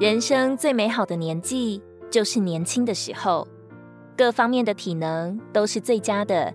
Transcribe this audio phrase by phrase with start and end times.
[0.00, 3.46] 人生最美好的年纪就是年轻的时候，
[4.16, 6.54] 各方面的体能都是最佳的，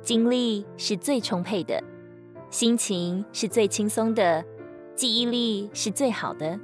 [0.00, 1.78] 精力是最充沛的，
[2.48, 4.42] 心情是最轻松的，
[4.94, 6.58] 记忆力是最好的，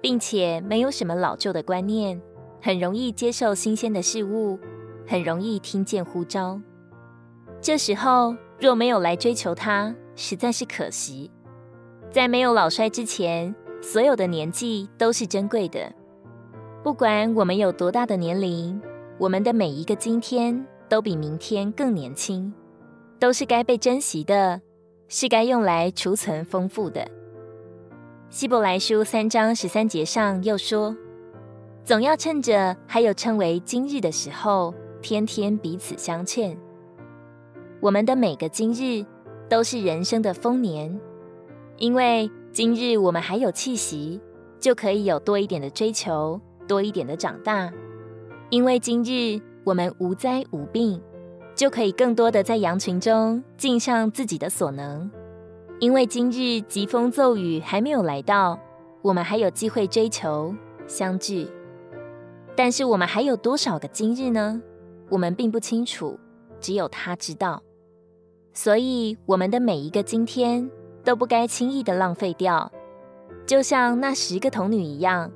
[0.00, 2.20] 并且没有什么老旧的观念，
[2.60, 4.58] 很容易接受新鲜的事物，
[5.06, 6.60] 很容易听见呼召。
[7.60, 11.30] 这时候若没有来追求它，实在是可惜。
[12.10, 15.92] 在没有老衰之前，所有的年纪都是珍贵的。
[16.84, 18.80] 不管我们有多大的年龄，
[19.18, 22.52] 我们的每一个今天都比明天更年轻，
[23.18, 24.62] 都是该被珍惜的，
[25.08, 27.06] 是该用来储存丰富的。
[28.30, 30.96] 希伯来书三章十三节上又说
[31.84, 34.72] ：“总要趁着还有称为今日的时候，
[35.02, 36.56] 天天彼此相劝。”
[37.82, 39.04] 我们的每个今日
[39.48, 41.00] 都是人生的丰年，
[41.78, 42.30] 因为。
[42.52, 44.20] 今日我们还有气息，
[44.60, 47.72] 就可以有多一点的追求，多一点的长大。
[48.50, 51.00] 因为今日我们无灾无病，
[51.54, 55.10] 就可以更多的在羊群中尽上自己的所能。
[55.80, 58.60] 因为今日疾风骤雨还没有来到，
[59.00, 60.54] 我们还有机会追求
[60.86, 61.48] 相聚。
[62.54, 64.60] 但是我们还有多少个今日呢？
[65.08, 66.20] 我们并不清楚，
[66.60, 67.62] 只有他知道。
[68.52, 70.70] 所以我们的每一个今天。
[71.04, 72.70] 都不该轻易的浪费掉，
[73.46, 75.30] 就像那十个童女一样，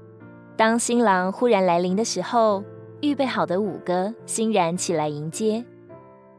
[0.56, 2.62] 当新郎忽然来临的时候，
[3.00, 5.64] 预备好的五个欣然起来迎接，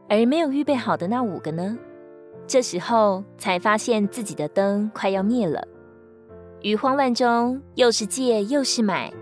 [0.08, 1.78] 而没有预备好的那五个呢？
[2.46, 5.68] 这时候才发现自己的灯快要灭了，
[6.62, 9.12] 于慌乱中又是借又是买，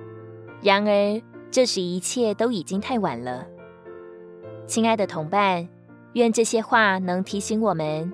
[0.63, 3.47] 然而这时一切都已经太晚了。
[4.67, 5.69] 亲爱的同伴，
[6.13, 8.13] 愿这些话能提醒我们。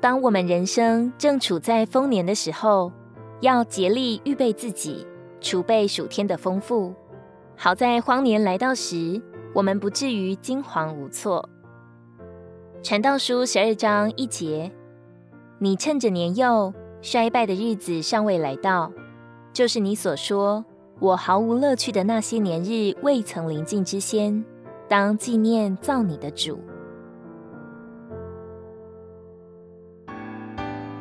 [0.00, 2.90] 当我们人生正处在丰年的时候，
[3.40, 5.06] 要竭力预备自己，
[5.40, 6.94] 储备暑天的丰富，
[7.54, 9.20] 好在荒年来到时，
[9.54, 11.46] 我们不至于惊惶无措。
[12.82, 14.72] 传道书十二章一节：
[15.58, 16.72] 你趁着年幼
[17.02, 18.90] 衰败的日子尚未来到，
[19.52, 20.64] 就是你所说
[20.98, 24.42] 我毫无乐趣的那些年日未曾临近之先，
[24.88, 26.58] 当纪念造你的主。